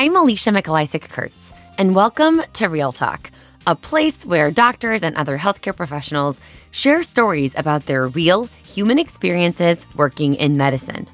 [0.00, 3.30] I'm Alicia Mikolaycik Kurtz, and welcome to Real Talk,
[3.66, 6.40] a place where doctors and other healthcare professionals
[6.70, 11.06] share stories about their real human experiences working in medicine.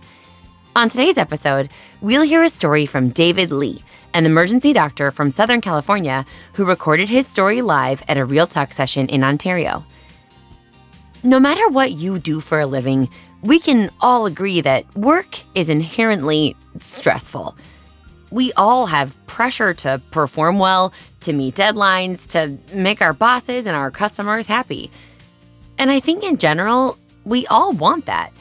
[0.76, 1.68] On today's episode,
[2.00, 3.82] we'll hear a story from David Lee,
[4.14, 8.72] an emergency doctor from Southern California who recorded his story live at a Real Talk
[8.72, 9.84] session in Ontario.
[11.24, 13.08] No matter what you do for a living,
[13.42, 17.56] we can all agree that work is inherently stressful.
[18.36, 23.74] We all have pressure to perform well, to meet deadlines, to make our bosses and
[23.74, 24.90] our customers happy.
[25.78, 28.34] And I think in general, we all want that.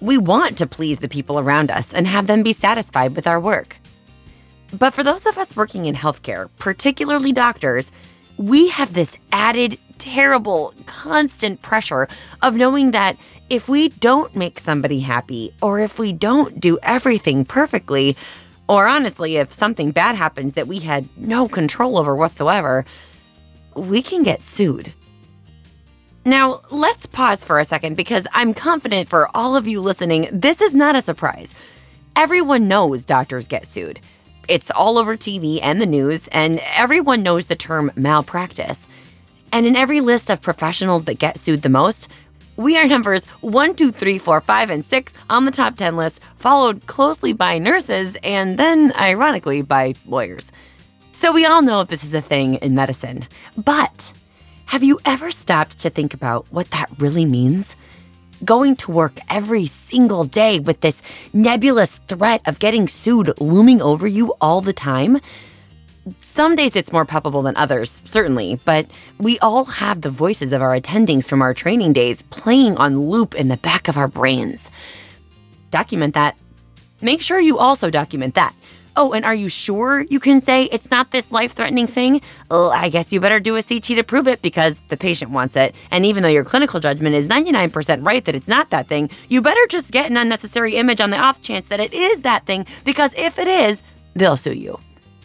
[0.00, 3.38] We want to please the people around us and have them be satisfied with our
[3.38, 3.76] work.
[4.76, 7.92] But for those of us working in healthcare, particularly doctors,
[8.38, 12.08] we have this added, terrible, constant pressure
[12.42, 13.16] of knowing that
[13.48, 18.16] if we don't make somebody happy, or if we don't do everything perfectly,
[18.68, 22.84] or honestly, if something bad happens that we had no control over whatsoever,
[23.74, 24.92] we can get sued.
[26.24, 30.60] Now, let's pause for a second because I'm confident for all of you listening, this
[30.60, 31.54] is not a surprise.
[32.16, 34.00] Everyone knows doctors get sued.
[34.48, 38.86] It's all over TV and the news, and everyone knows the term malpractice.
[39.52, 42.08] And in every list of professionals that get sued the most,
[42.56, 46.20] we are numbers one, two, three, four, five, and 6 on the top 10 list,
[46.36, 50.50] followed closely by nurses and then, ironically, by lawyers.
[51.12, 53.26] So we all know this is a thing in medicine.
[53.56, 54.12] But
[54.66, 57.76] have you ever stopped to think about what that really means?
[58.44, 61.00] Going to work every single day with this
[61.32, 65.20] nebulous threat of getting sued looming over you all the time?
[66.20, 70.62] Some days it's more palpable than others, certainly, but we all have the voices of
[70.62, 74.70] our attendings from our training days playing on loop in the back of our brains.
[75.72, 76.36] Document that.
[77.00, 78.54] Make sure you also document that.
[78.94, 82.22] Oh, and are you sure you can say it's not this life threatening thing?
[82.50, 85.56] Well, I guess you better do a CT to prove it because the patient wants
[85.56, 85.74] it.
[85.90, 89.42] And even though your clinical judgment is 99% right that it's not that thing, you
[89.42, 92.64] better just get an unnecessary image on the off chance that it is that thing
[92.84, 93.82] because if it is,
[94.14, 94.78] they'll sue you.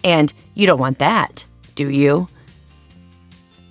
[0.04, 1.46] And you don't want that,
[1.76, 2.28] do you?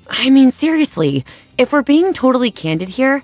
[0.09, 1.25] I mean, seriously,
[1.59, 3.23] if we're being totally candid here,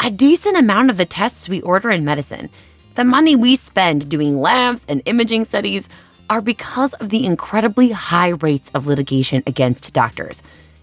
[0.00, 2.50] a decent amount of the tests we order in medicine,
[2.94, 5.88] the money we spend doing labs and imaging studies,
[6.28, 10.42] are because of the incredibly high rates of litigation against doctors,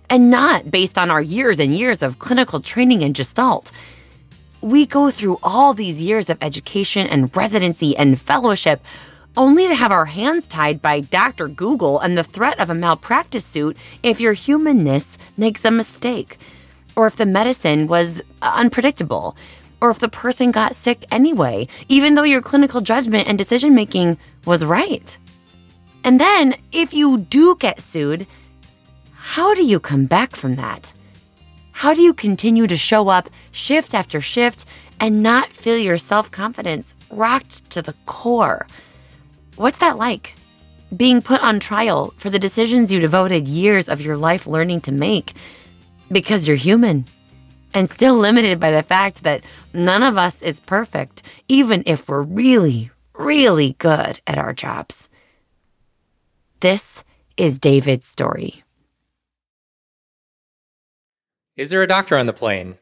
[0.09, 3.71] and not based on our years and years of clinical training and gestalt.
[4.61, 8.81] We go through all these years of education and residency and fellowship
[9.35, 11.47] only to have our hands tied by Dr.
[11.47, 16.37] Google and the threat of a malpractice suit if your humanness makes a mistake,
[16.95, 19.35] or if the medicine was uh, unpredictable,
[19.81, 24.17] or if the person got sick anyway, even though your clinical judgment and decision making
[24.45, 25.17] was right.
[26.03, 28.27] And then, if you do get sued,
[29.13, 30.93] how do you come back from that?
[31.71, 34.65] How do you continue to show up shift after shift
[34.99, 38.67] and not feel your self confidence rocked to the core?
[39.55, 40.33] What's that like?
[40.95, 44.91] Being put on trial for the decisions you devoted years of your life learning to
[44.91, 45.33] make
[46.11, 47.05] because you're human
[47.73, 49.43] and still limited by the fact that
[49.73, 55.09] none of us is perfect, even if we're really, really good at our jobs.
[56.59, 57.03] This
[57.37, 58.63] is David's story.
[61.55, 62.77] Is there a doctor on the plane?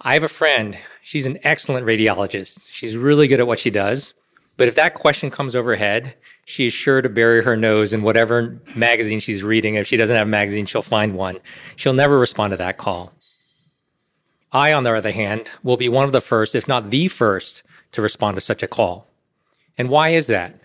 [0.00, 0.76] I have a friend.
[1.02, 2.68] She's an excellent radiologist.
[2.70, 4.14] She's really good at what she does.
[4.56, 6.14] But if that question comes overhead,
[6.46, 9.74] she is sure to bury her nose in whatever magazine she's reading.
[9.74, 11.40] If she doesn't have a magazine, she'll find one.
[11.76, 13.12] She'll never respond to that call.
[14.52, 17.62] I, on the other hand, will be one of the first, if not the first,
[17.92, 19.06] to respond to such a call.
[19.76, 20.58] And why is that?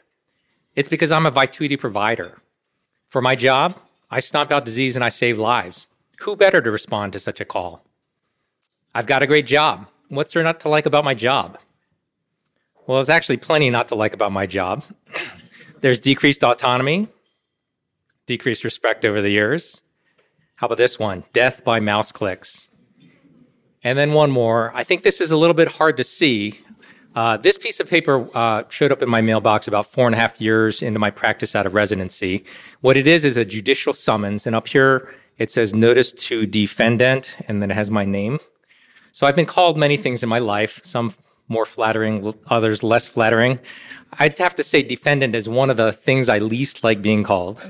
[0.75, 2.41] It's because I'm a Vituity provider.
[3.05, 3.77] For my job,
[4.09, 5.87] I stomp out disease and I save lives.
[6.21, 7.83] Who better to respond to such a call?
[8.95, 9.87] I've got a great job.
[10.07, 11.57] What's there not to like about my job?
[12.87, 14.83] Well, there's actually plenty not to like about my job.
[15.81, 17.07] there's decreased autonomy,
[18.25, 19.83] decreased respect over the years.
[20.55, 21.23] How about this one?
[21.33, 22.69] Death by mouse clicks.
[23.83, 24.71] And then one more.
[24.75, 26.59] I think this is a little bit hard to see.
[27.15, 30.17] Uh, this piece of paper uh, showed up in my mailbox about four and a
[30.17, 32.45] half years into my practice out of residency.
[32.81, 37.35] What it is is a judicial summons, and up here it says notice to defendant,
[37.47, 38.39] and then it has my name.
[39.11, 41.13] So I've been called many things in my life, some
[41.47, 43.59] more flattering, others less flattering.
[44.19, 47.61] I'd have to say defendant is one of the things I least like being called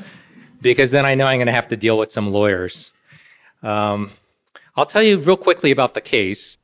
[0.62, 2.92] because then I know I'm going to have to deal with some lawyers.
[3.64, 4.12] Um,
[4.76, 6.58] I'll tell you real quickly about the case.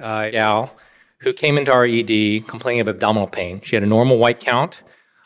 [0.00, 0.74] Uh, Al,
[1.18, 3.60] who came into our ED complaining of abdominal pain.
[3.62, 4.82] She had a normal white count.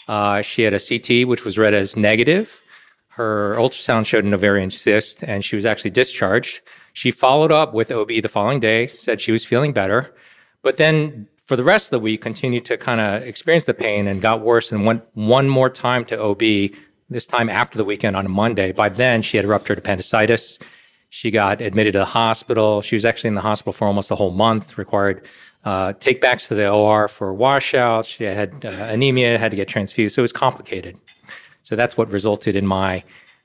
[0.08, 2.62] Uh, she had a CT, which was read as negative.
[3.08, 6.60] Her ultrasound showed an ovarian cyst, and she was actually discharged.
[6.94, 10.14] She followed up with OB the following day, said she was feeling better,
[10.62, 14.06] but then for the rest of the week continued to kind of experience the pain
[14.06, 16.72] and got worse and went one more time to OB,
[17.10, 18.72] this time after the weekend on a Monday.
[18.72, 20.58] By then, she had ruptured appendicitis.
[21.10, 22.80] She got admitted to the hospital.
[22.80, 25.26] She was actually in the hospital for almost a whole month, required
[25.64, 28.08] uh, take backs to the OR for washouts.
[28.08, 30.14] She had uh, anemia, had to get transfused.
[30.14, 30.96] So it was complicated.
[31.62, 33.04] So that's what resulted in my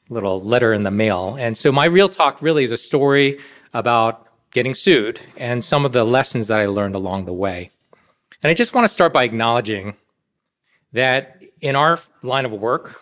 [0.09, 1.35] little letter in the mail.
[1.39, 3.39] And so my real talk really is a story
[3.73, 7.69] about getting sued and some of the lessons that I learned along the way.
[8.43, 9.95] And I just want to start by acknowledging
[10.93, 13.01] that in our line of work,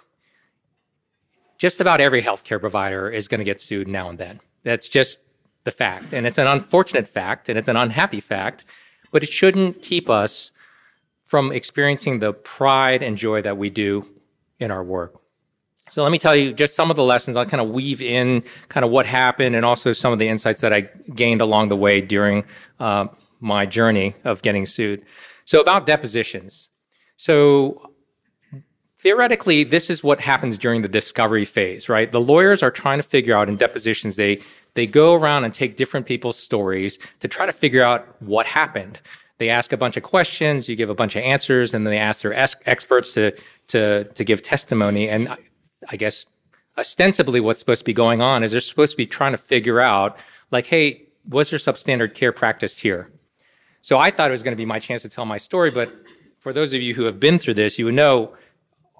[1.57, 4.39] just about every healthcare provider is going to get sued now and then.
[4.63, 5.23] That's just
[5.63, 6.13] the fact.
[6.13, 8.65] And it's an unfortunate fact and it's an unhappy fact,
[9.11, 10.51] but it shouldn't keep us
[11.21, 14.07] from experiencing the pride and joy that we do
[14.59, 15.19] in our work.
[15.95, 17.37] So let me tell you just some of the lessons.
[17.37, 20.59] I'll kind of weave in kind of what happened and also some of the insights
[20.59, 22.43] that I gained along the way during
[22.81, 23.07] uh,
[23.39, 25.05] my journey of getting sued.
[25.45, 26.67] So about depositions.
[27.15, 27.91] So
[28.97, 32.11] theoretically, this is what happens during the discovery phase, right?
[32.11, 34.41] The lawyers are trying to figure out in depositions, they,
[34.73, 38.99] they go around and take different people's stories to try to figure out what happened.
[39.37, 41.99] They ask a bunch of questions, you give a bunch of answers, and then they
[41.99, 43.33] ask their experts to,
[43.67, 45.07] to, to give testimony.
[45.07, 45.37] And
[45.89, 46.27] I guess
[46.77, 49.79] ostensibly what's supposed to be going on is they're supposed to be trying to figure
[49.79, 50.17] out,
[50.51, 53.11] like, hey, was there substandard care practiced here?
[53.81, 55.93] So I thought it was going to be my chance to tell my story, but
[56.37, 58.35] for those of you who have been through this, you would know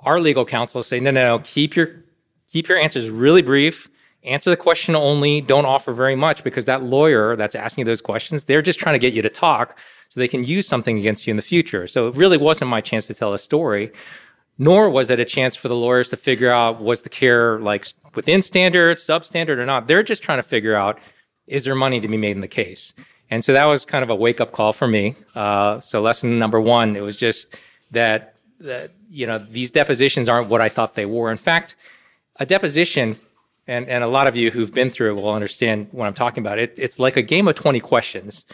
[0.03, 2.03] our legal counsel say, no, no, no, keep your
[2.47, 3.89] keep your answers really brief.
[4.23, 5.41] Answer the question only.
[5.41, 8.95] Don't offer very much because that lawyer that's asking you those questions, they're just trying
[8.95, 9.77] to get you to talk
[10.09, 11.85] so they can use something against you in the future.
[11.85, 13.91] So it really wasn't my chance to tell a story,
[14.57, 17.87] nor was it a chance for the lawyers to figure out was the care like
[18.15, 19.87] within standard, substandard, or not.
[19.87, 20.99] They're just trying to figure out
[21.47, 22.93] is there money to be made in the case.
[23.29, 25.15] And so that was kind of a wake up call for me.
[25.33, 27.57] Uh, so lesson number one, it was just
[27.91, 31.31] that that you know these depositions aren't what I thought they were.
[31.31, 31.75] In fact,
[32.37, 33.17] a deposition,
[33.67, 36.43] and and a lot of you who've been through it will understand what I'm talking
[36.43, 36.59] about.
[36.59, 38.45] It, it's like a game of 20 questions,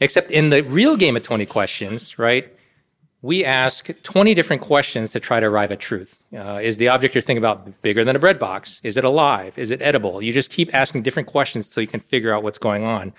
[0.00, 2.54] except in the real game of 20 questions, right?
[3.22, 6.18] We ask 20 different questions to try to arrive at truth.
[6.34, 8.80] Uh, is the object you're thinking about bigger than a bread box?
[8.82, 9.58] Is it alive?
[9.58, 10.22] Is it edible?
[10.22, 13.12] You just keep asking different questions until you can figure out what's going on.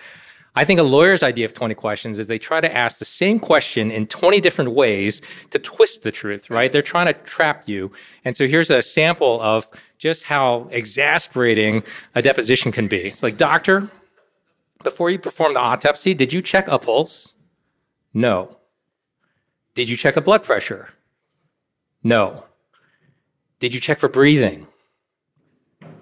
[0.54, 3.38] I think a lawyer's idea of 20 questions is they try to ask the same
[3.38, 6.70] question in 20 different ways to twist the truth, right?
[6.70, 7.90] They're trying to trap you.
[8.24, 11.84] And so here's a sample of just how exasperating
[12.14, 13.02] a deposition can be.
[13.02, 13.88] It's like, doctor,
[14.82, 17.34] before you perform the autopsy, did you check a pulse?
[18.12, 18.58] No.
[19.74, 20.90] Did you check a blood pressure?
[22.02, 22.44] No.
[23.58, 24.66] Did you check for breathing?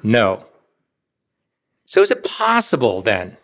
[0.02, 0.46] No.
[1.84, 3.36] So is it possible then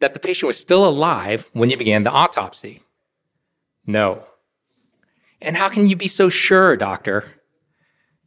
[0.00, 2.82] that the patient was still alive when you began the autopsy?
[3.86, 4.24] No.
[5.40, 7.24] And how can you be so sure, doctor?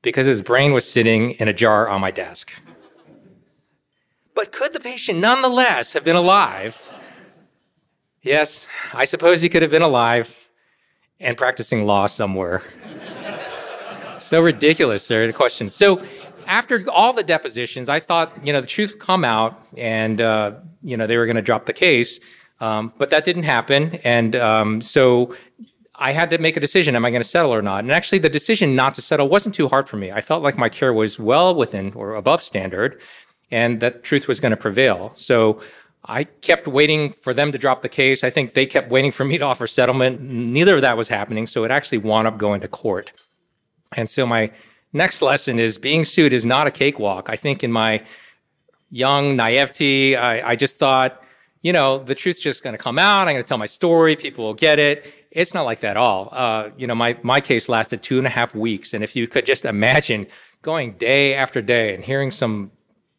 [0.02, 2.52] Because his brain was sitting in a jar on my desk.
[4.36, 6.86] But could the patient nonetheless have been alive?
[8.22, 10.43] Yes, I suppose he could have been alive
[11.24, 12.62] and practicing law somewhere.
[14.20, 15.70] so ridiculous, there the question.
[15.70, 16.04] So
[16.46, 20.54] after all the depositions, I thought, you know, the truth would come out and, uh,
[20.84, 22.20] you know, they were going to drop the case.
[22.60, 24.00] Um, but that didn't happen.
[24.04, 25.36] And um, so
[25.96, 26.96] I had to make a decision.
[26.96, 27.80] Am I going to settle or not?
[27.80, 30.12] And actually, the decision not to settle wasn't too hard for me.
[30.12, 33.02] I felt like my care was well within or above standard
[33.54, 35.14] and that truth was going to prevail.
[35.16, 35.62] So
[36.06, 38.24] I kept waiting for them to drop the case.
[38.24, 40.22] I think they kept waiting for me to offer settlement.
[40.22, 41.48] Neither of that was happening.
[41.48, 43.14] So it actually wound up going to court.
[43.96, 44.52] And so my
[44.92, 47.30] next lesson is being sued is not a cakewalk.
[47.30, 48.04] I think in my
[48.90, 51.22] young naivety, I, I just thought,
[51.62, 53.28] you know, the truth's just going to come out.
[53.28, 54.18] I'm going to tell my story.
[54.18, 55.12] People will get it.
[55.32, 56.30] It's not like that at all.
[56.32, 58.94] Uh, you know, my, my case lasted two and a half weeks.
[58.94, 60.28] And if you could just imagine
[60.62, 62.72] going day after day and hearing some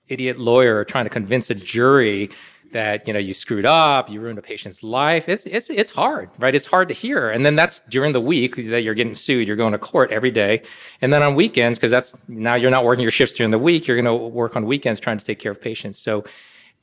[0.09, 2.31] idiot lawyer trying to convince a jury
[2.75, 5.28] that you know you screwed up, you ruined a patient's life.
[5.28, 6.54] It's it's it's hard, right?
[6.54, 7.31] It's hard to hear.
[7.31, 9.47] And then that's during the week that you're getting sued.
[9.49, 10.62] You're going to court every day,
[11.00, 13.87] and then on weekends because that's now you're not working your shifts during the week.
[13.87, 15.99] You're going to work on weekends trying to take care of patients.
[15.99, 16.25] So,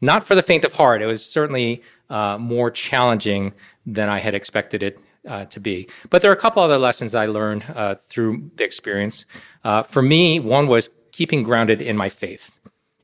[0.01, 1.01] not for the faint of heart.
[1.01, 3.53] It was certainly uh, more challenging
[3.85, 5.87] than I had expected it uh, to be.
[6.09, 9.25] But there are a couple other lessons I learned uh, through the experience.
[9.63, 12.57] Uh, for me, one was keeping grounded in my faith.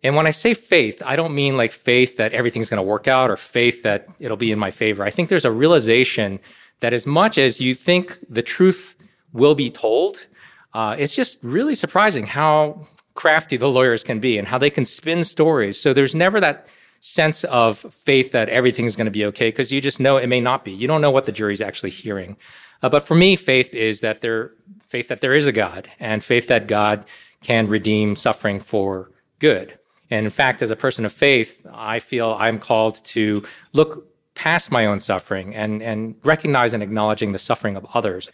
[0.04, 3.08] And when I say faith, I don't mean like faith that everything's going to work
[3.08, 5.04] out or faith that it'll be in my favor.
[5.04, 6.40] I think there's a realization
[6.80, 8.96] that as much as you think the truth
[9.34, 10.28] will be told,
[10.74, 14.86] uh, it's just really surprising how crafty the lawyers can be and how they can
[14.86, 15.80] spin stories.
[15.80, 16.68] So there's never that
[17.00, 20.28] sense of faith that everything is going to be okay because you just know it
[20.28, 20.72] may not be.
[20.72, 22.38] You don't know what the jury's actually hearing.
[22.82, 24.52] Uh, but for me, faith is that there,
[24.82, 27.06] faith that there is a God and faith that God
[27.42, 29.78] can redeem suffering for good.
[30.10, 34.72] And in fact, as a person of faith, I feel I'm called to look past
[34.72, 38.30] my own suffering and, and recognize and acknowledging the suffering of others.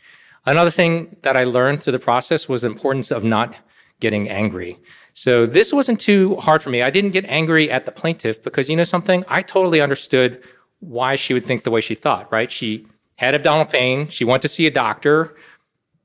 [0.45, 3.55] Another thing that I learned through the process was the importance of not
[3.99, 4.77] getting angry.
[5.13, 6.81] So this wasn't too hard for me.
[6.81, 9.23] I didn't get angry at the plaintiff because you know something?
[9.29, 10.43] I totally understood
[10.79, 12.51] why she would think the way she thought, right?
[12.51, 14.09] She had abdominal pain.
[14.09, 15.35] She went to see a doctor.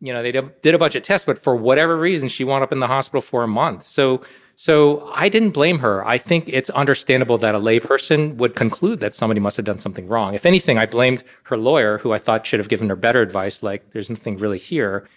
[0.00, 2.70] You know, they did a bunch of tests, but for whatever reason, she wound up
[2.70, 3.82] in the hospital for a month.
[3.84, 4.22] So,
[4.61, 6.05] so I didn't blame her.
[6.05, 10.09] I think it's understandable that a layperson would conclude that somebody must have done something
[10.09, 10.35] wrong.
[10.35, 13.62] If anything, I blamed her lawyer, who I thought should have given her better advice,
[13.62, 15.09] like there's nothing really here.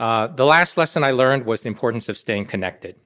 [0.00, 2.96] Uh, the last lesson I learned was the importance of staying connected.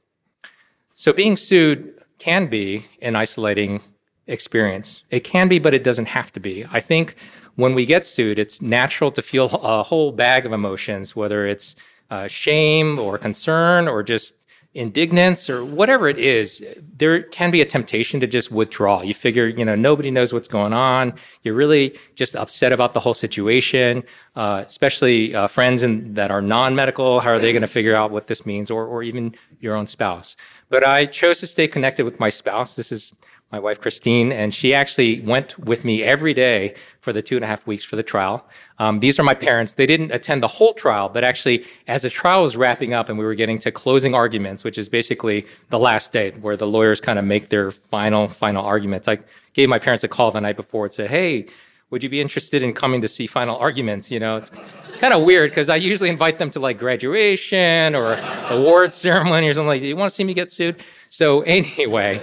[0.94, 3.82] So being sued can be an isolating
[4.26, 5.02] experience.
[5.10, 6.64] It can be, but it doesn't have to be.
[6.72, 7.16] I think
[7.56, 11.76] when we get sued, it's natural to feel a whole bag of emotions, whether it's
[12.08, 14.45] uh, shame or concern or just
[14.76, 16.64] indignance or whatever it is,
[16.96, 19.02] there can be a temptation to just withdraw.
[19.02, 21.14] You figure, you know, nobody knows what's going on.
[21.42, 24.04] You're really just upset about the whole situation,
[24.36, 27.20] uh, especially uh, friends in, that are non-medical.
[27.20, 29.86] How are they going to figure out what this means, or or even your own
[29.86, 30.36] spouse?
[30.68, 32.74] But I chose to stay connected with my spouse.
[32.76, 33.16] This is
[33.52, 37.44] my wife Christine, and she actually went with me every day for the two and
[37.44, 38.46] a half weeks for the trial.
[38.78, 39.74] Um, these are my parents.
[39.74, 43.18] They didn't attend the whole trial, but actually, as the trial was wrapping up and
[43.18, 47.00] we were getting to closing arguments, which is basically the last day where the lawyers
[47.00, 49.18] kind of make their final final arguments, I
[49.52, 51.46] gave my parents a call the night before and said, "Hey."
[51.90, 54.10] Would you be interested in coming to see final arguments?
[54.10, 54.50] You know, it's
[54.98, 58.18] kind of weird because I usually invite them to like graduation or
[58.50, 59.82] award ceremony or something like.
[59.82, 60.82] Do you want to see me get sued?
[61.10, 62.20] So anyway,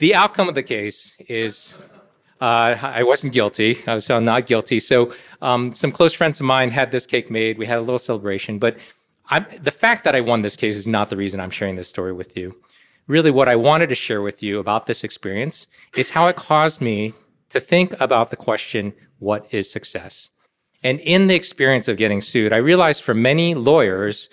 [0.00, 1.76] the outcome of the case is
[2.40, 3.78] uh, I wasn't guilty.
[3.86, 4.80] I was found not guilty.
[4.80, 7.58] So um, some close friends of mine had this cake made.
[7.58, 8.58] We had a little celebration.
[8.58, 8.78] But
[9.28, 11.88] I, the fact that I won this case is not the reason I'm sharing this
[11.88, 12.56] story with you.
[13.06, 15.66] Really, what I wanted to share with you about this experience
[15.96, 17.12] is how it caused me
[17.50, 20.30] to think about the question, what is success?
[20.82, 24.30] And in the experience of getting sued, I realized for many lawyers,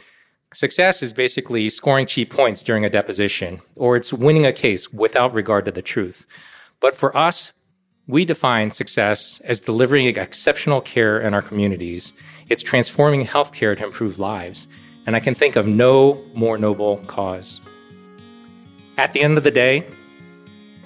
[0.57, 5.31] Success is basically scoring cheap points during a deposition, or it's winning a case without
[5.31, 6.25] regard to the truth.
[6.79, 7.53] But for us,
[8.07, 12.11] we define success as delivering exceptional care in our communities.
[12.49, 14.67] It's transforming healthcare to improve lives.
[15.05, 17.61] And I can think of no more noble cause.
[18.97, 19.85] At the end of the day,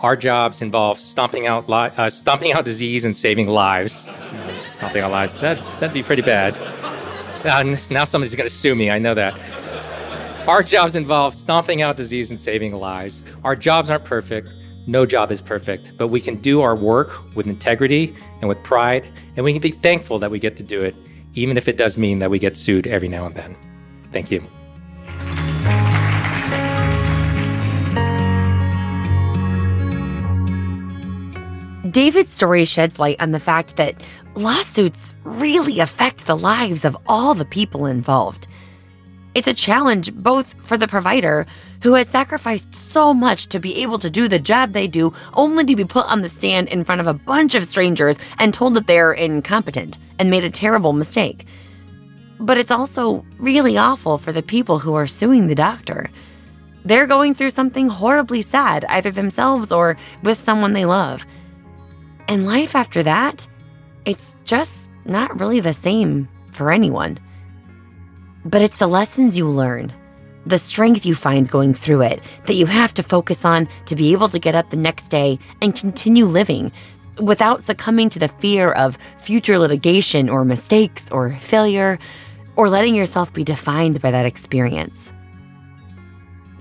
[0.02, 4.06] our jobs involve stomping out, li- uh, stomping out disease and saving lives.
[4.66, 6.91] stomping out lives, that, that'd be pretty bad.
[7.44, 8.90] Uh, now somebody's going to sue me.
[8.92, 9.38] I know that.
[10.48, 13.24] Our jobs involve stomping out disease and saving lives.
[13.44, 14.50] Our jobs aren't perfect.
[14.88, 19.08] No job is perfect, but we can do our work with integrity and with pride,
[19.36, 20.96] and we can be thankful that we get to do it,
[21.34, 23.56] even if it does mean that we get sued every now and then.
[24.12, 24.42] Thank you.
[31.92, 34.02] David's story sheds light on the fact that
[34.36, 38.48] lawsuits really affect the lives of all the people involved.
[39.34, 41.46] It's a challenge both for the provider,
[41.84, 45.66] who has sacrificed so much to be able to do the job they do, only
[45.66, 48.74] to be put on the stand in front of a bunch of strangers and told
[48.74, 51.46] that they're incompetent and made a terrible mistake.
[52.40, 56.10] But it's also really awful for the people who are suing the doctor.
[56.84, 61.26] They're going through something horribly sad, either themselves or with someone they love.
[62.28, 63.48] And life after that,
[64.06, 67.18] it's just not really the same for anyone.
[68.46, 69.94] But it's the lessons you learn,
[70.46, 74.12] the strength you find going through it, that you have to focus on to be
[74.12, 76.72] able to get up the next day and continue living
[77.20, 82.00] without succumbing to the fear of future litigation or mistakes or failure
[82.56, 85.14] or letting yourself be defined by that experience.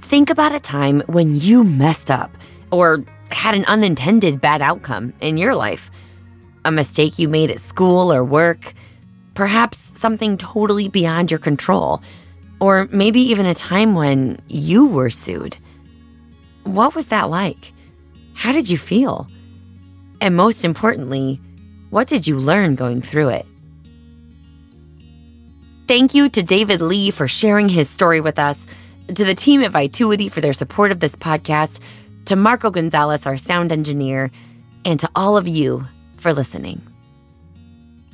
[0.03, 2.37] Think about a time when you messed up
[2.71, 5.91] or had an unintended bad outcome in your life.
[6.65, 8.75] A mistake you made at school or work,
[9.35, 12.03] perhaps something totally beyond your control,
[12.61, 15.57] or maybe even a time when you were sued.
[16.65, 17.73] What was that like?
[18.35, 19.27] How did you feel?
[20.21, 21.41] And most importantly,
[21.89, 23.47] what did you learn going through it?
[25.89, 28.67] Thank you to David Lee for sharing his story with us,
[29.09, 31.81] to the team at Vituity for their support of this podcast,
[32.27, 34.31] to Marco Gonzalez, our sound engineer,
[34.85, 35.87] and to all of you
[36.21, 36.81] for listening.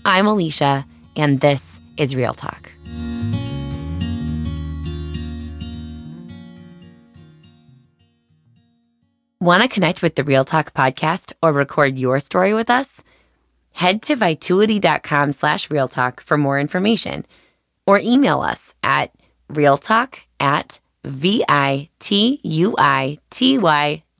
[0.05, 0.87] I'm Alicia,
[1.17, 2.71] and this is Real Talk.
[9.41, 13.03] Want to connect with the Real Talk podcast or record your story with us?
[13.75, 17.27] Head to vituity.com slash realtalk for more information
[17.87, 19.13] or email us at
[19.53, 21.93] realtalk at V-I-T-U-I-T-Y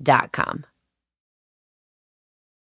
[0.03, 0.65] dot com.